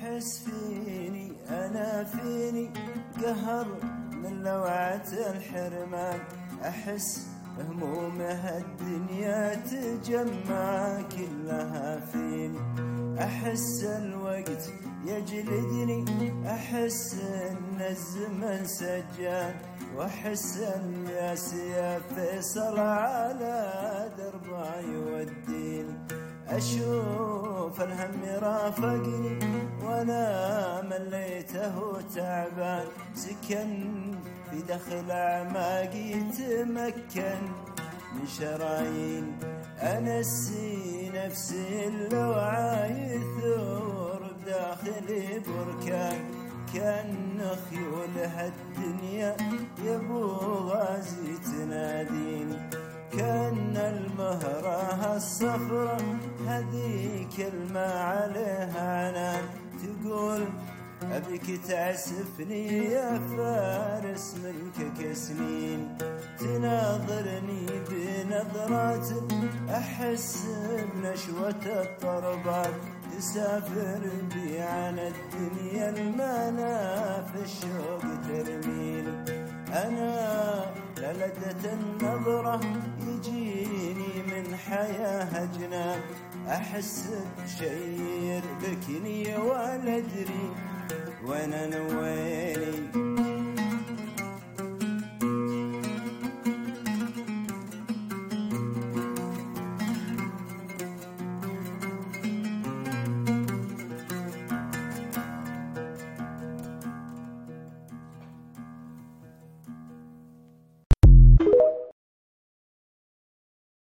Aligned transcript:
أحس 0.00 0.44
فيني 0.44 1.32
أنا 1.50 2.04
فيني؟ 2.04 2.70
قهر 3.22 3.66
من 4.12 4.42
لوعة 4.42 5.08
الحرمان. 5.12 6.20
أحس 6.64 7.26
همومها 7.58 8.58
الدنيا 8.58 9.54
تجمع 9.54 11.00
كلها 11.02 12.00
فيني. 12.00 12.58
أحس 13.20 13.84
الوقت 13.84 14.72
يجلدني 15.04 16.04
أحس 16.46 17.14
إن 17.14 17.80
الزمن 17.80 18.64
سجان. 18.64 19.54
وأحس 19.96 20.56
إن 20.56 21.06
يا 21.76 22.00
فيصل 22.14 22.78
على 22.78 24.08
دربه 24.18 24.80
يوديني. 24.80 25.94
أشوف 26.48 27.39
الهم 27.82 28.20
رافقني 28.42 29.38
وأنا 29.84 30.82
مليته 30.82 32.00
تعبان. 32.14 32.86
سكن 33.14 33.70
في 34.50 34.62
دخل 34.68 35.10
أعماقي 35.10 36.12
تمكن 36.20 37.40
من 38.14 38.26
شرايين. 38.38 39.38
أنسي 39.78 41.10
نفسي 41.14 41.86
اللوعة 41.86 42.86
يثور 42.86 44.20
بداخلي 44.40 45.42
بركان. 45.46 46.20
كأن 46.74 47.40
خيول 47.70 48.16
هالدنيا 48.18 49.36
يبو 49.84 50.26
غازي 50.70 51.34
تناديني. 51.44 52.79
كأن 53.12 53.76
المهرة 53.76 55.16
الصفرة 55.16 55.96
هذه 56.46 57.26
كلمة 57.36 57.94
عليها 57.94 59.08
عنان 59.08 59.42
تقول 59.82 60.44
أبيك 61.12 61.60
تعسفني 61.68 62.84
يا 62.84 63.20
فارس 63.36 64.34
ملكك 64.44 65.12
سنين 65.12 65.98
تناظرني 66.38 67.66
بنظرات 67.90 69.08
أحس 69.70 70.46
بنشوة 70.94 71.64
الطربات. 71.66 72.74
تسافر 73.18 74.00
بي 74.34 74.60
عن 74.60 74.98
الدنيا 74.98 75.88
المنى 75.88 76.78
في 77.26 77.42
الشوق 77.44 78.02
ترميني 78.28 79.12
أنا 79.72 80.29
للدة 81.20 81.72
النظرة 81.72 82.60
يجيني 83.08 84.22
من 84.26 84.56
حياة 84.56 85.48
جنان 85.58 86.00
أحس 86.48 87.08
بشيء 87.44 88.00
يربكني 88.22 89.36
ولا 89.36 89.96
أدري 89.96 90.50
وين 91.24 91.52
أنا 91.52 91.80
ويني 91.80 92.90